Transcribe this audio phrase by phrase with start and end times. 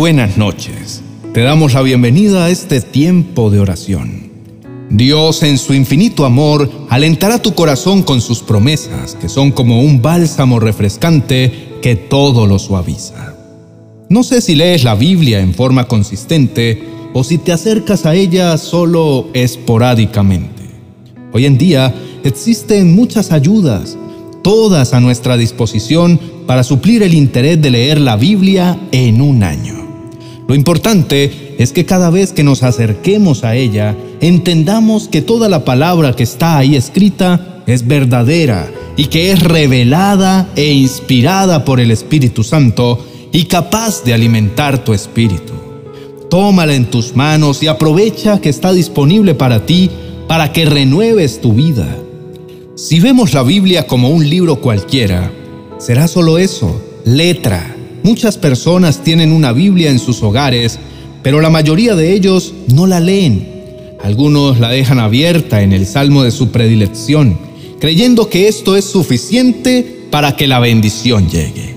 [0.00, 1.02] buenas noches.
[1.34, 4.30] Te damos la bienvenida a este tiempo de oración.
[4.88, 10.00] Dios en su infinito amor alentará tu corazón con sus promesas, que son como un
[10.00, 13.34] bálsamo refrescante que todo lo suaviza.
[14.08, 18.56] No sé si lees la Biblia en forma consistente o si te acercas a ella
[18.56, 20.62] solo esporádicamente.
[21.34, 21.94] Hoy en día
[22.24, 23.98] existen muchas ayudas,
[24.42, 29.79] todas a nuestra disposición para suplir el interés de leer la Biblia en un año.
[30.50, 35.64] Lo importante es que cada vez que nos acerquemos a ella, entendamos que toda la
[35.64, 41.92] palabra que está ahí escrita es verdadera y que es revelada e inspirada por el
[41.92, 45.52] Espíritu Santo y capaz de alimentar tu espíritu.
[46.28, 49.88] Tómala en tus manos y aprovecha que está disponible para ti
[50.26, 51.96] para que renueves tu vida.
[52.74, 55.30] Si vemos la Biblia como un libro cualquiera,
[55.78, 57.76] será solo eso, letra.
[58.02, 60.78] Muchas personas tienen una Biblia en sus hogares,
[61.22, 63.46] pero la mayoría de ellos no la leen.
[64.02, 67.38] Algunos la dejan abierta en el salmo de su predilección,
[67.78, 71.76] creyendo que esto es suficiente para que la bendición llegue.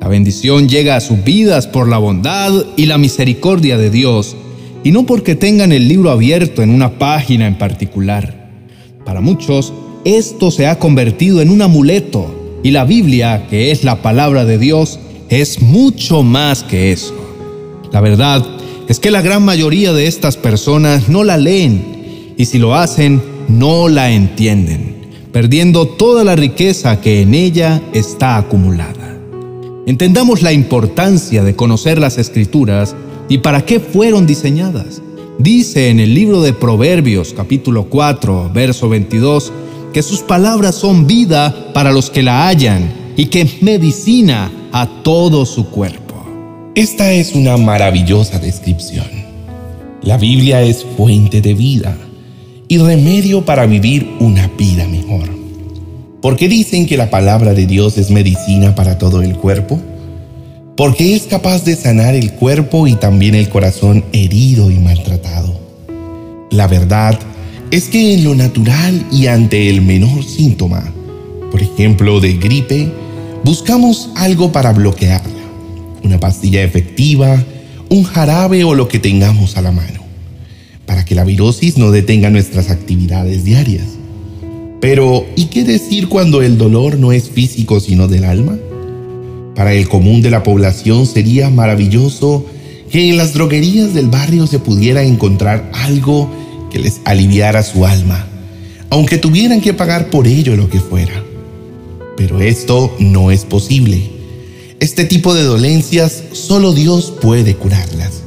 [0.00, 4.36] La bendición llega a sus vidas por la bondad y la misericordia de Dios,
[4.82, 8.48] y no porque tengan el libro abierto en una página en particular.
[9.04, 9.74] Para muchos,
[10.06, 14.56] esto se ha convertido en un amuleto y la Biblia, que es la palabra de
[14.56, 14.98] Dios,
[15.30, 17.14] es mucho más que eso.
[17.92, 18.44] La verdad
[18.88, 23.22] es que la gran mayoría de estas personas no la leen y si lo hacen,
[23.48, 24.96] no la entienden,
[25.32, 29.16] perdiendo toda la riqueza que en ella está acumulada.
[29.86, 32.96] Entendamos la importancia de conocer las escrituras
[33.28, 35.00] y para qué fueron diseñadas.
[35.38, 39.52] Dice en el libro de Proverbios capítulo 4, verso 22,
[39.92, 45.46] que sus palabras son vida para los que la hallan y que medicina a todo
[45.46, 46.14] su cuerpo.
[46.74, 49.06] Esta es una maravillosa descripción.
[50.02, 51.96] La Biblia es fuente de vida
[52.68, 55.28] y remedio para vivir una vida mejor.
[56.22, 59.80] ¿Por qué dicen que la palabra de Dios es medicina para todo el cuerpo?
[60.76, 65.58] Porque es capaz de sanar el cuerpo y también el corazón herido y maltratado.
[66.50, 67.18] La verdad
[67.70, 70.92] es que en lo natural y ante el menor síntoma,
[71.50, 72.90] por ejemplo de gripe,
[73.44, 75.42] buscamos algo para bloquearla,
[76.02, 77.42] una pastilla efectiva,
[77.88, 80.00] un jarabe o lo que tengamos a la mano,
[80.86, 83.86] para que la virosis no detenga nuestras actividades diarias.
[84.80, 88.56] Pero, ¿y qué decir cuando el dolor no es físico sino del alma?
[89.54, 92.46] Para el común de la población sería maravilloso
[92.90, 96.30] que en las droguerías del barrio se pudiera encontrar algo
[96.70, 98.26] que les aliviara su alma,
[98.88, 101.29] aunque tuvieran que pagar por ello lo que fuera.
[102.20, 104.02] Pero esto no es posible.
[104.78, 108.20] Este tipo de dolencias solo Dios puede curarlas.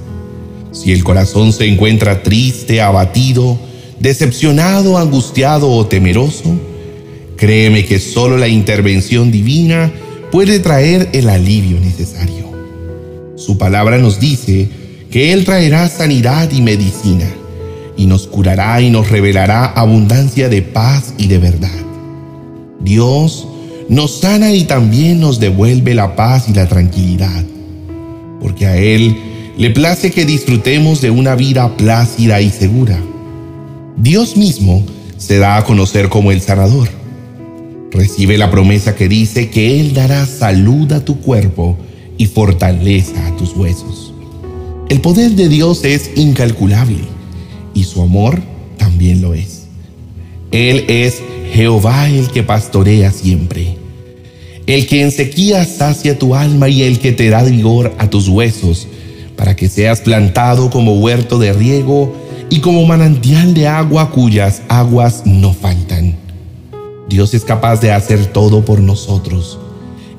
[0.72, 3.60] Si el corazón se encuentra triste, abatido,
[4.00, 6.60] decepcionado, angustiado o temeroso,
[7.38, 9.94] créeme que solo la intervención divina
[10.32, 12.50] puede traer el alivio necesario.
[13.36, 14.70] Su palabra nos dice
[15.12, 17.32] que Él traerá sanidad y medicina
[17.96, 21.70] y nos curará y nos revelará abundancia de paz y de verdad.
[22.80, 23.50] Dios
[23.90, 27.44] nos sana y también nos devuelve la paz y la tranquilidad,
[28.42, 29.16] porque a Él
[29.58, 33.00] le place que disfrutemos de una vida plácida y segura.
[33.98, 34.84] Dios mismo
[35.18, 36.90] se da a conocer como el sanador.
[37.92, 41.78] Recibe la promesa que dice que Él dará salud a tu cuerpo
[42.18, 44.14] y fortaleza a tus huesos.
[44.90, 47.00] El poder de Dios es incalculable
[47.74, 48.42] y su amor
[48.78, 49.63] también lo es.
[50.54, 53.76] Él es Jehová el que pastorea siempre,
[54.68, 58.28] el que en sequía sacia tu alma y el que te da vigor a tus
[58.28, 58.88] huesos,
[59.36, 62.16] para que seas plantado como huerto de riego
[62.52, 66.18] y como manantial de agua cuyas aguas no faltan.
[67.10, 69.58] Dios es capaz de hacer todo por nosotros.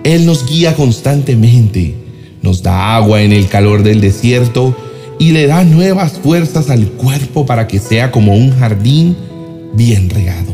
[0.02, 1.94] Él nos guía constantemente,
[2.42, 4.76] nos da agua en el calor del desierto
[5.20, 9.16] y le da nuevas fuerzas al cuerpo para que sea como un jardín
[9.74, 10.52] bien regado.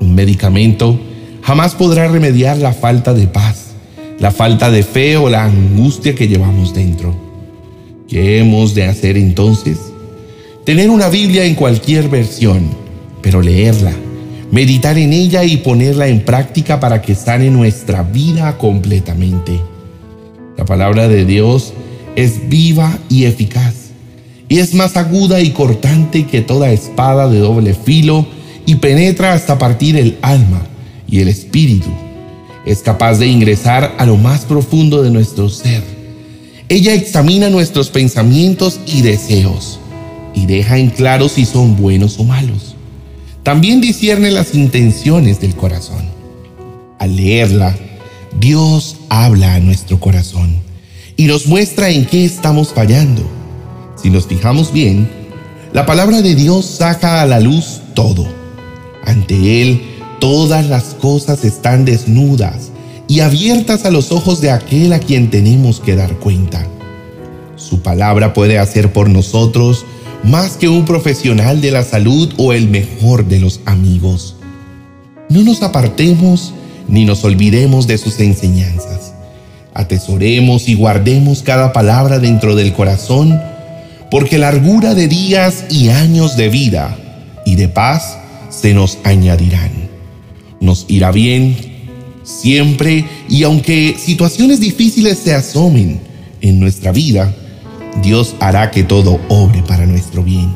[0.00, 0.98] Un medicamento
[1.42, 3.66] jamás podrá remediar la falta de paz,
[4.18, 7.14] la falta de fe o la angustia que llevamos dentro.
[8.08, 9.78] ¿Qué hemos de hacer entonces?
[10.64, 12.70] Tener una Biblia en cualquier versión,
[13.20, 13.92] pero leerla,
[14.50, 19.60] meditar en ella y ponerla en práctica para que sane nuestra vida completamente.
[20.56, 21.72] La palabra de Dios
[22.14, 23.81] es viva y eficaz,
[24.52, 28.26] y es más aguda y cortante que toda espada de doble filo,
[28.66, 30.66] y penetra hasta partir el alma
[31.08, 31.88] y el espíritu.
[32.66, 35.82] Es capaz de ingresar a lo más profundo de nuestro ser.
[36.68, 39.80] Ella examina nuestros pensamientos y deseos
[40.34, 42.76] y deja en claro si son buenos o malos.
[43.42, 46.04] También discierne las intenciones del corazón.
[46.98, 47.74] Al leerla,
[48.38, 50.56] Dios habla a nuestro corazón
[51.16, 53.41] y nos muestra en qué estamos fallando.
[54.02, 55.08] Si nos fijamos bien,
[55.72, 58.26] la palabra de Dios saca a la luz todo.
[59.06, 59.80] Ante Él,
[60.20, 62.72] todas las cosas están desnudas
[63.06, 66.66] y abiertas a los ojos de aquel a quien tenemos que dar cuenta.
[67.56, 69.86] Su palabra puede hacer por nosotros
[70.24, 74.34] más que un profesional de la salud o el mejor de los amigos.
[75.28, 76.52] No nos apartemos
[76.88, 79.14] ni nos olvidemos de sus enseñanzas.
[79.74, 83.40] Atesoremos y guardemos cada palabra dentro del corazón,
[84.12, 86.98] porque largura de días y años de vida
[87.46, 88.18] y de paz
[88.50, 89.70] se nos añadirán.
[90.60, 91.56] Nos irá bien
[92.22, 95.98] siempre y aunque situaciones difíciles se asomen
[96.42, 97.34] en nuestra vida,
[98.02, 100.52] Dios hará que todo obre para nuestro bien.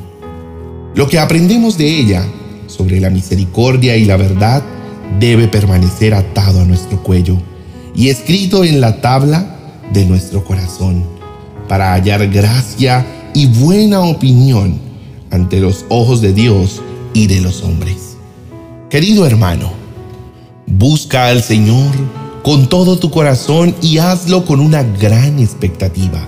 [0.94, 2.26] Lo que aprendemos de ella
[2.66, 4.62] sobre la misericordia y la verdad
[5.18, 7.38] debe permanecer atado a nuestro cuello
[7.94, 9.56] y escrito en la tabla
[9.94, 11.06] de nuestro corazón
[11.68, 14.80] para hallar gracia y buena opinión
[15.30, 16.80] ante los ojos de Dios
[17.12, 18.16] y de los hombres.
[18.88, 19.72] Querido hermano,
[20.66, 21.92] busca al Señor
[22.42, 26.26] con todo tu corazón y hazlo con una gran expectativa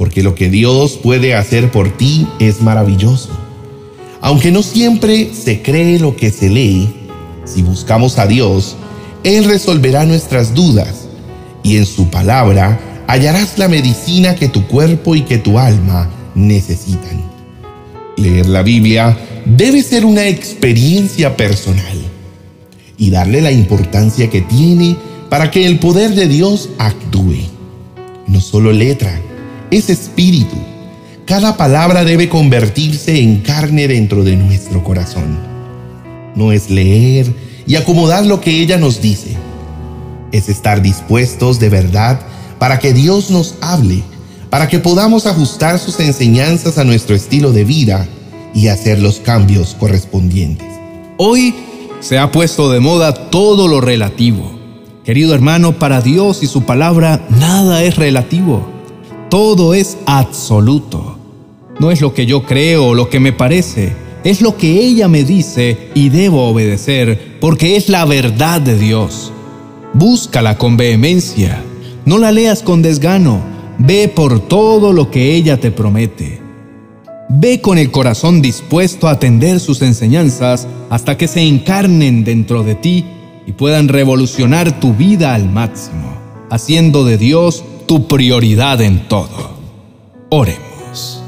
[0.00, 3.28] porque lo que Dios puede hacer por ti es maravilloso.
[4.22, 6.90] Aunque no siempre se cree lo que se lee,
[7.44, 8.76] si buscamos a Dios,
[9.24, 11.06] Él resolverá nuestras dudas
[11.62, 17.20] y en su palabra hallarás la medicina que tu cuerpo y que tu alma necesitan.
[18.16, 21.98] Leer la Biblia debe ser una experiencia personal
[22.96, 24.96] y darle la importancia que tiene
[25.28, 27.48] para que el poder de Dios actúe.
[28.28, 29.20] No solo letra,
[29.72, 30.56] es espíritu.
[31.26, 35.36] Cada palabra debe convertirse en carne dentro de nuestro corazón.
[36.36, 37.34] No es leer
[37.66, 39.34] y acomodar lo que ella nos dice.
[40.30, 42.20] Es estar dispuestos de verdad
[42.60, 44.04] para que Dios nos hable,
[44.50, 48.06] para que podamos ajustar sus enseñanzas a nuestro estilo de vida
[48.54, 50.68] y hacer los cambios correspondientes.
[51.16, 51.54] Hoy
[52.00, 54.52] se ha puesto de moda todo lo relativo.
[55.04, 58.68] Querido hermano, para Dios y su palabra nada es relativo.
[59.30, 61.16] Todo es absoluto.
[61.78, 65.08] No es lo que yo creo o lo que me parece, es lo que ella
[65.08, 69.32] me dice y debo obedecer porque es la verdad de Dios.
[69.94, 71.64] Búscala con vehemencia,
[72.04, 73.40] no la leas con desgano,
[73.78, 76.40] ve por todo lo que ella te promete.
[77.28, 82.74] Ve con el corazón dispuesto a atender sus enseñanzas hasta que se encarnen dentro de
[82.74, 83.04] ti
[83.46, 86.12] y puedan revolucionar tu vida al máximo,
[86.50, 89.58] haciendo de Dios tu prioridad en todo.
[90.30, 91.22] Oremos.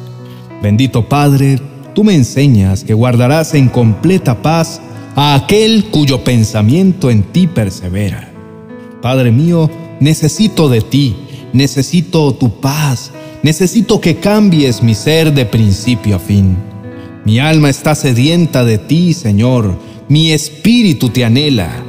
[0.63, 1.61] Bendito Padre,
[1.95, 4.81] tú me enseñas que guardarás en completa paz
[5.15, 8.32] a aquel cuyo pensamiento en ti persevera.
[9.03, 9.69] Padre mío,
[9.99, 11.17] necesito de ti,
[11.53, 13.11] necesito tu paz,
[13.43, 16.57] necesito que cambies mi ser de principio a fin.
[17.25, 19.77] Mi alma está sedienta de ti, Señor,
[20.09, 21.85] mi espíritu te anhela.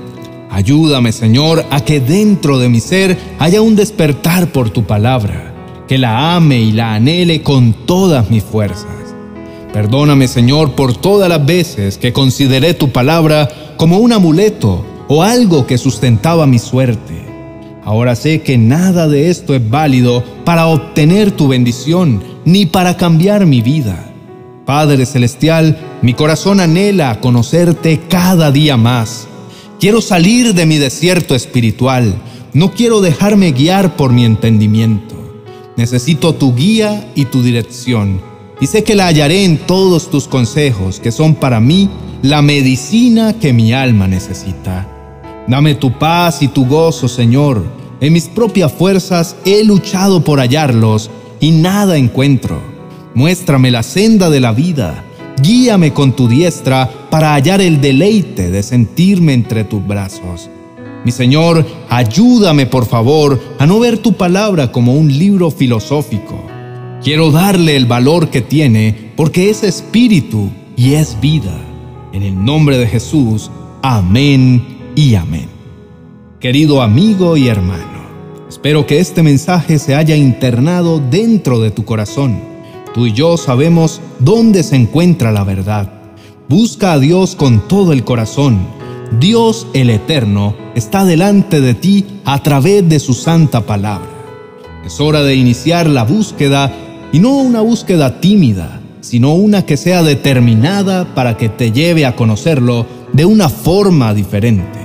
[0.49, 5.53] Ayúdame, Señor, a que dentro de mi ser haya un despertar por tu palabra,
[5.87, 8.87] que la ame y la anhele con todas mis fuerzas.
[9.71, 15.67] Perdóname, Señor, por todas las veces que consideré tu palabra como un amuleto o algo
[15.67, 17.13] que sustentaba mi suerte.
[17.85, 23.45] Ahora sé que nada de esto es válido para obtener tu bendición ni para cambiar
[23.45, 24.11] mi vida.
[24.65, 29.27] Padre Celestial, mi corazón anhela conocerte cada día más
[29.83, 32.15] Quiero salir de mi desierto espiritual.
[32.53, 35.43] No quiero dejarme guiar por mi entendimiento.
[35.75, 38.21] Necesito tu guía y tu dirección.
[38.61, 41.89] Y sé que la hallaré en todos tus consejos, que son para mí
[42.21, 44.92] la medicina que mi alma necesita.
[45.47, 47.63] Dame tu paz y tu gozo, Señor.
[47.99, 51.09] En mis propias fuerzas he luchado por hallarlos
[51.39, 52.59] y nada encuentro.
[53.13, 55.03] Muéstrame la senda de la vida
[55.41, 60.49] Guíame con tu diestra para hallar el deleite de sentirme entre tus brazos.
[61.03, 66.41] Mi Señor, ayúdame por favor a no ver tu palabra como un libro filosófico.
[67.03, 71.59] Quiero darle el valor que tiene porque es espíritu y es vida.
[72.13, 75.49] En el nombre de Jesús, amén y amén.
[76.39, 78.03] Querido amigo y hermano,
[78.49, 82.53] espero que este mensaje se haya internado dentro de tu corazón
[82.93, 85.91] Tú y yo sabemos dónde se encuentra la verdad.
[86.47, 88.59] Busca a Dios con todo el corazón.
[89.19, 94.09] Dios el Eterno está delante de ti a través de su santa palabra.
[94.85, 96.71] Es hora de iniciar la búsqueda
[97.11, 102.15] y no una búsqueda tímida, sino una que sea determinada para que te lleve a
[102.15, 104.82] conocerlo de una forma diferente.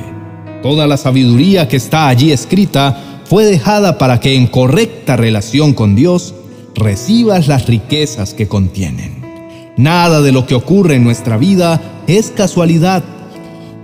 [0.63, 5.95] Toda la sabiduría que está allí escrita fue dejada para que en correcta relación con
[5.95, 6.35] Dios
[6.75, 9.23] recibas las riquezas que contienen.
[9.77, 13.05] Nada de lo que ocurre en nuestra vida es casualidad.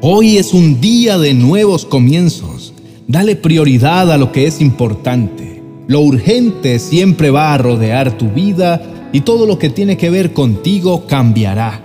[0.00, 2.73] Hoy es un día de nuevos comienzos.
[3.07, 5.62] Dale prioridad a lo que es importante.
[5.87, 10.33] Lo urgente siempre va a rodear tu vida y todo lo que tiene que ver
[10.33, 11.83] contigo cambiará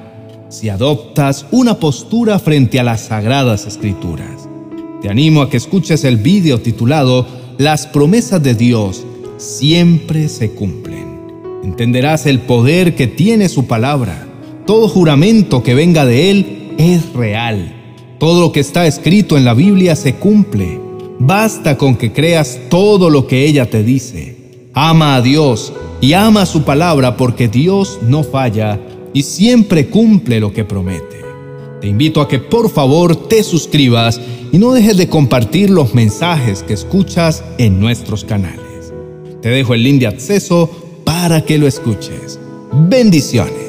[0.50, 4.49] si adoptas una postura frente a las sagradas escrituras.
[5.02, 7.26] Te animo a que escuches el vídeo titulado
[7.58, 9.06] Las promesas de Dios
[9.38, 11.22] siempre se cumplen.
[11.64, 14.28] Entenderás el poder que tiene su palabra.
[14.66, 17.76] Todo juramento que venga de Él es real.
[18.20, 20.82] Todo lo que está escrito en la Biblia se cumple.
[21.18, 24.36] Basta con que creas todo lo que ella te dice.
[24.74, 28.80] Ama a Dios y ama su palabra porque Dios no falla
[29.14, 31.09] y siempre cumple lo que promete.
[31.82, 34.20] Te invito a que por favor te suscribas
[34.52, 38.94] y no dejes de compartir los mensajes que escuchas en nuestros canales.
[39.42, 40.70] Te dejo el link de acceso
[41.06, 42.40] para que lo escuches.
[42.90, 43.69] Bendiciones.